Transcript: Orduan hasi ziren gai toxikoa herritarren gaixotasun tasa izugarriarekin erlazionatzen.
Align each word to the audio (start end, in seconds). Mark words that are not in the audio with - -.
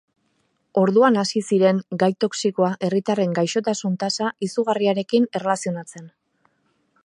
Orduan 0.83 1.19
hasi 1.23 1.41
ziren 1.49 1.81
gai 2.03 2.09
toxikoa 2.25 2.71
herritarren 2.87 3.37
gaixotasun 3.41 3.99
tasa 4.05 4.33
izugarriarekin 4.49 5.29
erlazionatzen. 5.41 6.13